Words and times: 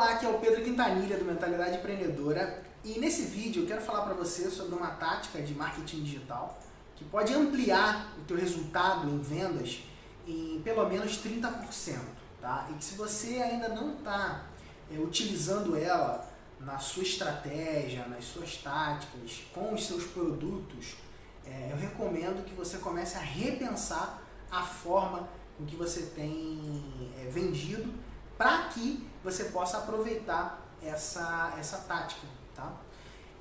Olá, 0.00 0.12
aqui 0.12 0.24
é 0.24 0.30
o 0.30 0.38
Pedro 0.38 0.64
Quintanilha 0.64 1.18
do 1.18 1.26
Mentalidade 1.26 1.76
Empreendedora 1.76 2.62
e 2.82 2.98
nesse 2.98 3.24
vídeo 3.24 3.64
eu 3.64 3.66
quero 3.66 3.82
falar 3.82 4.00
para 4.00 4.14
você 4.14 4.48
sobre 4.48 4.74
uma 4.74 4.92
tática 4.92 5.42
de 5.42 5.54
marketing 5.54 6.02
digital 6.04 6.58
que 6.96 7.04
pode 7.04 7.34
ampliar 7.34 8.10
o 8.18 8.22
teu 8.22 8.34
resultado 8.34 9.06
em 9.10 9.18
vendas 9.18 9.82
em 10.26 10.58
pelo 10.64 10.88
menos 10.88 11.22
30%, 11.22 11.98
tá? 12.40 12.66
E 12.70 12.78
que 12.78 12.82
se 12.82 12.94
você 12.94 13.42
ainda 13.42 13.68
não 13.68 13.98
está 13.98 14.46
é, 14.90 14.98
utilizando 14.98 15.76
ela 15.76 16.26
na 16.58 16.78
sua 16.78 17.02
estratégia, 17.02 18.06
nas 18.06 18.24
suas 18.24 18.56
táticas, 18.56 19.42
com 19.52 19.74
os 19.74 19.86
seus 19.86 20.04
produtos, 20.04 20.96
é, 21.44 21.72
eu 21.72 21.76
recomendo 21.76 22.42
que 22.46 22.54
você 22.54 22.78
comece 22.78 23.18
a 23.18 23.20
repensar 23.20 24.22
a 24.50 24.62
forma 24.62 25.28
com 25.58 25.66
que 25.66 25.76
você 25.76 26.04
tem 26.16 27.12
é, 27.20 27.28
vendido 27.28 27.92
para 28.40 28.68
que 28.68 29.06
você 29.22 29.44
possa 29.44 29.76
aproveitar 29.76 30.66
essa, 30.82 31.54
essa 31.58 31.76
tática, 31.76 32.26
tá? 32.56 32.72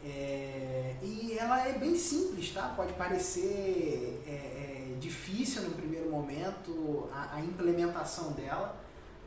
É, 0.03 0.98
e 1.02 1.38
ela 1.40 1.66
é 1.66 1.71
bem 1.71 1.95
simples, 1.95 2.52
tá? 2.52 2.73
Pode 2.76 2.91
parecer 2.91 4.21
é, 4.27 4.31
é, 4.31 4.98
difícil 4.99 5.62
no 5.62 5.71
primeiro 5.71 6.09
momento 6.12 7.09
a, 7.13 7.35
a, 7.35 7.40
implementação 7.40 8.34
dela, 8.34 8.76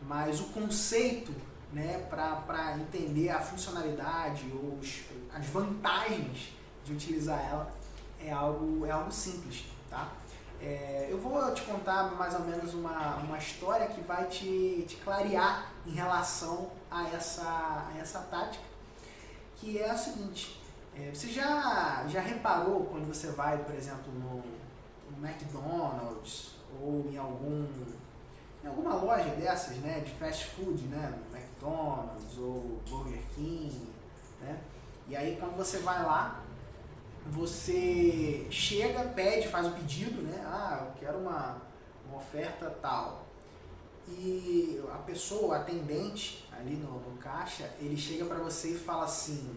mas 0.03 0.43
o 0.43 0.49
conceito, 0.49 1.35
né, 1.73 2.07
para 2.11 2.77
entender 2.79 3.31
a 3.31 3.41
funcionalidade 3.41 4.45
ou 4.53 4.79
os, 4.79 5.05
as 5.33 5.47
vantagens 5.47 6.53
de 6.85 6.93
utilizar 6.93 7.41
ela 7.51 7.73
é 8.21 8.31
algo, 8.31 8.85
é 8.85 8.91
algo 8.91 9.11
simples, 9.11 9.65
tá? 9.89 10.13
É, 10.63 11.09
eu 11.11 11.19
vou 11.19 11.53
te 11.53 11.63
contar 11.63 12.13
mais 12.13 12.35
ou 12.35 12.41
menos 12.41 12.73
uma, 12.73 13.17
uma 13.17 13.37
história 13.37 13.89
que 13.89 14.01
vai 14.03 14.27
te, 14.27 14.85
te 14.87 14.95
clarear 14.97 15.73
em 15.85 15.91
relação 15.91 16.71
a 16.89 17.09
essa, 17.09 17.43
a 17.43 17.99
essa 17.99 18.21
tática, 18.21 18.65
que 19.57 19.79
é 19.79 19.91
a 19.91 19.97
seguinte. 19.97 20.63
É, 20.97 21.11
você 21.13 21.29
já, 21.29 22.05
já 22.07 22.21
reparou 22.21 22.85
quando 22.85 23.09
você 23.09 23.33
vai, 23.33 23.59
por 23.59 23.75
exemplo, 23.75 24.13
no, 24.13 24.37
no 25.11 25.27
McDonald's 25.27 26.53
ou 26.81 27.11
em 27.11 27.19
algum 27.19 27.67
em 28.63 28.69
alguma 28.69 28.95
loja 28.95 29.31
dessas, 29.31 29.79
né, 29.79 29.99
de 30.07 30.13
fast 30.13 30.47
food, 30.51 30.85
né, 30.85 31.19
McDonald's 31.33 32.39
ou 32.39 32.81
Burger 32.89 33.21
King, 33.35 33.89
né? 34.41 34.61
E 35.09 35.17
aí 35.17 35.37
quando 35.41 35.57
você 35.57 35.79
vai 35.79 36.01
lá, 36.05 36.41
você 37.27 38.47
chega, 38.51 39.05
pede, 39.05 39.49
faz 39.49 39.67
o 39.67 39.73
pedido, 39.73 40.23
né? 40.23 40.43
Ah, 40.45 40.87
eu 40.87 40.93
quero 41.01 41.19
uma, 41.19 41.63
uma 42.09 42.19
oferta 42.19 42.71
tal. 42.83 43.27
E 44.09 44.83
a 44.93 44.99
pessoa, 44.99 45.49
o 45.49 45.53
atendente 45.53 46.49
ali 46.53 46.75
no, 46.75 46.99
no 47.01 47.17
caixa, 47.19 47.71
ele 47.79 47.97
chega 47.97 48.25
para 48.25 48.39
você 48.39 48.71
e 48.71 48.79
fala 48.79 49.05
assim: 49.05 49.57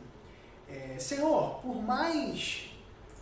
é, 0.69 0.97
Senhor, 0.99 1.59
por 1.61 1.81
mais 1.81 2.69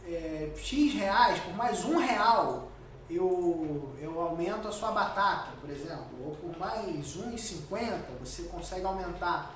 é, 0.06 0.52
X 0.56 0.94
reais, 0.94 1.40
por 1.40 1.54
mais 1.56 1.86
um 1.86 1.98
real, 1.98 2.70
eu, 3.10 3.96
eu 4.00 4.20
aumento 4.20 4.68
a 4.68 4.72
sua 4.72 4.92
batata, 4.92 5.52
por 5.62 5.70
exemplo. 5.70 6.08
Ou 6.26 6.36
por 6.36 6.58
mais 6.58 7.18
1,50 7.18 8.02
você 8.20 8.44
consegue 8.44 8.86
aumentar 8.86 9.56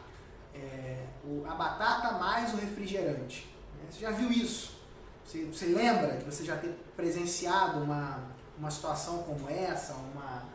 é, 0.56 1.04
a 1.46 1.56
batata 1.56 2.14
mais 2.14 2.54
o 2.54 2.58
refrigerante. 2.58 3.48
Você 3.90 4.00
já 4.02 4.12
viu 4.12 4.32
isso? 4.32 4.77
Você, 5.28 5.44
você 5.44 5.66
lembra 5.66 6.16
de 6.16 6.24
você 6.24 6.46
já 6.46 6.56
ter 6.56 6.70
presenciado 6.96 7.82
uma, 7.82 8.18
uma 8.58 8.72
situação 8.72 9.24
como 9.24 9.50
essa, 9.50 9.94
uma, 9.94 10.46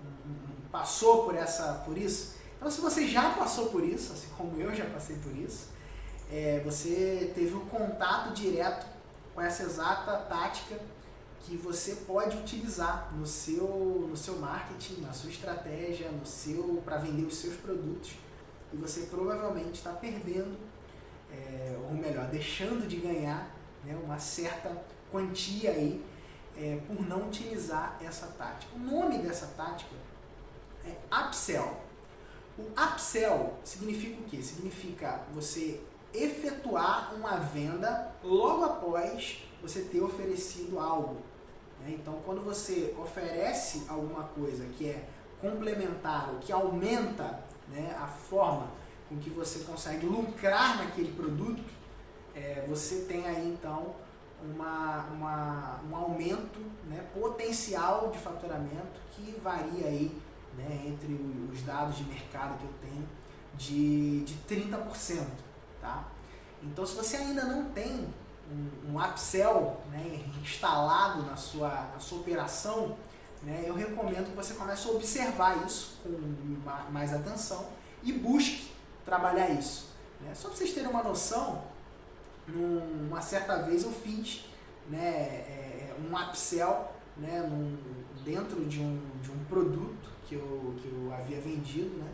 um, 0.00 0.68
passou 0.70 1.24
por, 1.24 1.34
essa, 1.34 1.82
por 1.84 1.98
isso? 1.98 2.36
Então, 2.56 2.70
se 2.70 2.80
você 2.80 3.08
já 3.08 3.30
passou 3.30 3.70
por 3.70 3.82
isso, 3.82 4.12
assim 4.12 4.28
como 4.38 4.60
eu 4.60 4.72
já 4.72 4.84
passei 4.84 5.16
por 5.16 5.36
isso, 5.36 5.70
é, 6.30 6.62
você 6.64 7.32
teve 7.34 7.52
um 7.52 7.66
contato 7.66 8.32
direto 8.32 8.86
com 9.34 9.40
essa 9.40 9.64
exata 9.64 10.16
tática 10.28 10.78
que 11.40 11.56
você 11.56 11.96
pode 12.06 12.36
utilizar 12.36 13.12
no 13.12 13.26
seu, 13.26 14.06
no 14.08 14.16
seu 14.16 14.38
marketing, 14.38 15.00
na 15.00 15.12
sua 15.12 15.30
estratégia, 15.30 16.08
no 16.12 16.24
seu 16.24 16.80
para 16.84 16.98
vender 16.98 17.24
os 17.24 17.38
seus 17.38 17.56
produtos. 17.56 18.12
E 18.72 18.76
você 18.76 19.00
provavelmente 19.10 19.74
está 19.74 19.90
perdendo, 19.90 20.56
é, 21.32 21.76
ou 21.88 21.94
melhor, 21.94 22.28
deixando 22.28 22.86
de 22.86 22.98
ganhar 22.98 23.61
né, 23.84 23.98
uma 24.02 24.18
certa 24.18 24.76
quantia 25.10 25.70
aí 25.70 26.04
é, 26.56 26.78
por 26.86 27.06
não 27.06 27.28
utilizar 27.28 27.98
essa 28.02 28.26
tática. 28.26 28.74
O 28.74 28.78
nome 28.78 29.18
dessa 29.18 29.46
tática 29.56 29.94
é 30.84 30.96
upsell. 31.26 31.80
O 32.58 32.62
upsell 32.80 33.54
significa 33.64 34.20
o 34.20 34.24
quê? 34.24 34.42
Significa 34.42 35.22
você 35.34 35.80
efetuar 36.12 37.14
uma 37.14 37.36
venda 37.38 38.12
logo 38.22 38.64
após 38.64 39.42
você 39.62 39.82
ter 39.82 40.00
oferecido 40.02 40.78
algo. 40.78 41.16
Né? 41.80 41.96
Então, 41.98 42.20
quando 42.24 42.42
você 42.42 42.94
oferece 42.98 43.84
alguma 43.88 44.24
coisa 44.24 44.66
que 44.76 44.88
é 44.88 45.08
complementar 45.40 46.30
ou 46.32 46.38
que 46.40 46.52
aumenta 46.52 47.40
né, 47.68 47.96
a 48.00 48.06
forma 48.06 48.68
com 49.08 49.18
que 49.18 49.30
você 49.30 49.60
consegue 49.60 50.06
lucrar 50.06 50.78
naquele 50.78 51.12
produto, 51.12 51.62
é, 52.34 52.64
você 52.68 53.02
tem 53.02 53.26
aí 53.26 53.48
então 53.48 53.94
uma, 54.42 55.06
uma, 55.12 55.80
um 55.90 55.96
aumento 55.96 56.58
né, 56.88 57.04
potencial 57.14 58.10
de 58.10 58.18
faturamento 58.18 59.00
que 59.12 59.38
varia 59.42 59.86
aí 59.86 60.20
né, 60.56 60.84
entre 60.86 61.14
os 61.52 61.62
dados 61.62 61.96
de 61.96 62.04
mercado 62.04 62.58
que 62.58 62.64
eu 62.64 62.90
tenho 62.90 63.08
de, 63.54 64.24
de 64.24 64.34
30%. 64.48 65.24
Tá? 65.80 66.08
Então 66.62 66.84
se 66.86 66.94
você 66.94 67.16
ainda 67.16 67.44
não 67.44 67.70
tem 67.70 68.08
um, 68.50 68.92
um 68.92 69.04
upsell 69.04 69.80
né, 69.90 70.24
instalado 70.42 71.22
na 71.22 71.36
sua, 71.36 71.68
na 71.92 71.98
sua 71.98 72.18
operação, 72.18 72.96
né, 73.42 73.64
eu 73.66 73.74
recomendo 73.74 74.30
que 74.30 74.36
você 74.36 74.54
comece 74.54 74.88
a 74.88 74.92
observar 74.92 75.64
isso 75.66 75.98
com 76.02 76.90
mais 76.90 77.12
atenção 77.12 77.66
e 78.02 78.12
busque 78.12 78.72
trabalhar 79.04 79.50
isso. 79.50 79.90
Né? 80.20 80.32
Só 80.34 80.48
para 80.48 80.56
vocês 80.56 80.72
terem 80.72 80.88
uma 80.88 81.02
noção, 81.02 81.64
numa 82.48 83.20
certa 83.20 83.56
vez 83.62 83.84
eu 83.84 83.92
fiz 83.92 84.44
né, 84.88 84.98
é, 84.98 85.94
um 85.98 86.16
upsell 86.16 86.92
né, 87.16 87.46
num, 87.48 87.76
dentro 88.24 88.64
de 88.64 88.80
um, 88.80 89.00
de 89.22 89.30
um 89.30 89.44
produto 89.44 90.10
que 90.26 90.34
eu, 90.34 90.74
que 90.80 90.88
eu 90.88 91.12
havia 91.12 91.40
vendido 91.40 91.96
né, 91.98 92.10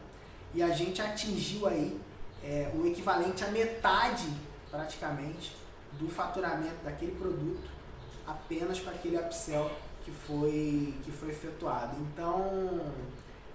e 0.54 0.62
a 0.62 0.70
gente 0.70 1.00
atingiu 1.00 1.66
aí 1.66 1.98
é, 2.42 2.70
o 2.74 2.86
equivalente 2.86 3.44
a 3.44 3.48
metade 3.48 4.28
praticamente 4.70 5.56
do 5.98 6.08
faturamento 6.08 6.84
daquele 6.84 7.12
produto 7.12 7.68
apenas 8.26 8.78
com 8.80 8.90
aquele 8.90 9.16
upsell 9.16 9.70
que 10.04 10.10
foi, 10.10 10.94
que 11.04 11.10
foi 11.10 11.30
efetuado. 11.30 11.96
Então 12.00 12.80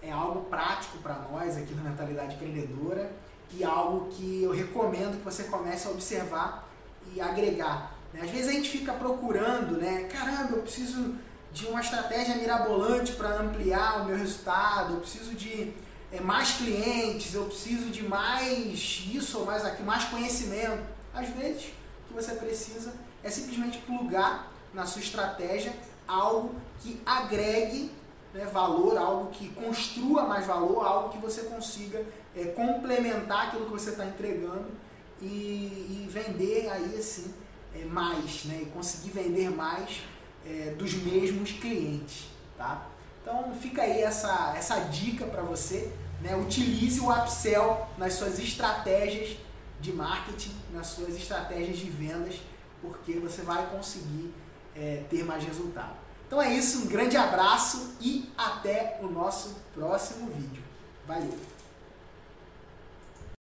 é 0.01 0.11
algo 0.11 0.45
prático 0.45 0.97
para 0.97 1.15
nós 1.15 1.57
aqui 1.57 1.73
na 1.73 1.83
Mentalidade 1.83 2.35
Empreendedora 2.35 3.11
e 3.51 3.63
algo 3.63 4.09
que 4.11 4.43
eu 4.43 4.51
recomendo 4.51 5.17
que 5.17 5.23
você 5.23 5.43
comece 5.43 5.87
a 5.87 5.91
observar 5.91 6.67
e 7.13 7.21
agregar. 7.21 7.95
Né? 8.13 8.21
Às 8.23 8.29
vezes 8.29 8.47
a 8.47 8.51
gente 8.51 8.69
fica 8.69 8.93
procurando, 8.93 9.77
né? 9.77 10.03
Caramba, 10.11 10.55
eu 10.57 10.61
preciso 10.61 11.15
de 11.51 11.67
uma 11.67 11.81
estratégia 11.81 12.35
mirabolante 12.35 13.13
para 13.13 13.39
ampliar 13.41 14.01
o 14.01 14.05
meu 14.05 14.17
resultado, 14.17 14.93
eu 14.93 14.99
preciso 15.01 15.35
de 15.35 15.73
é, 16.11 16.19
mais 16.19 16.53
clientes, 16.53 17.33
eu 17.35 17.45
preciso 17.45 17.89
de 17.89 18.03
mais 18.03 19.03
isso 19.13 19.39
ou 19.39 19.45
mais 19.45 19.63
aquilo, 19.63 19.85
mais 19.85 20.03
conhecimento. 20.05 20.83
Às 21.13 21.29
vezes 21.29 21.65
o 21.65 22.07
que 22.07 22.13
você 22.13 22.33
precisa 22.33 22.93
é 23.23 23.29
simplesmente 23.29 23.77
plugar 23.79 24.51
na 24.73 24.85
sua 24.85 25.01
estratégia 25.01 25.73
algo 26.07 26.55
que 26.79 26.99
agregue 27.05 27.91
né, 28.33 28.45
valor, 28.45 28.97
algo 28.97 29.31
que 29.31 29.49
construa 29.49 30.23
mais 30.23 30.45
valor, 30.47 30.85
algo 30.85 31.09
que 31.09 31.17
você 31.19 31.43
consiga 31.43 32.03
é, 32.35 32.45
complementar 32.45 33.47
aquilo 33.47 33.65
que 33.65 33.71
você 33.71 33.91
está 33.91 34.05
entregando 34.05 34.67
e, 35.21 35.25
e, 35.25 36.07
vender 36.09 36.69
aí 36.69 36.95
assim 36.97 37.33
é, 37.75 37.85
mais, 37.85 38.45
né, 38.45 38.61
e 38.63 38.65
conseguir 38.65 39.11
vender 39.11 39.49
mais 39.49 40.01
é, 40.45 40.73
dos 40.77 40.93
mesmos 40.95 41.51
clientes, 41.51 42.27
tá? 42.57 42.87
Então 43.21 43.53
fica 43.61 43.83
aí 43.83 44.01
essa, 44.01 44.53
essa 44.57 44.79
dica 44.79 45.25
para 45.25 45.41
você, 45.41 45.91
né? 46.21 46.35
Utilize 46.35 46.99
o 46.99 47.09
upsell 47.09 47.87
nas 47.97 48.13
suas 48.13 48.37
estratégias 48.37 49.37
de 49.79 49.93
marketing, 49.93 50.53
nas 50.73 50.87
suas 50.87 51.15
estratégias 51.15 51.77
de 51.77 51.89
vendas, 51.89 52.35
porque 52.81 53.13
você 53.13 53.41
vai 53.41 53.69
conseguir 53.69 54.33
é, 54.75 55.03
ter 55.09 55.23
mais 55.23 55.43
resultado. 55.43 55.95
Então 56.27 56.41
é 56.41 56.53
isso, 56.53 56.83
um 56.83 56.87
grande 56.87 57.15
abraço 57.15 57.95
e 58.01 58.31
até 58.37 58.99
o 59.01 59.07
nosso 59.07 59.55
próximo 59.73 60.31
vídeo. 60.31 60.63
Valeu! 61.07 61.37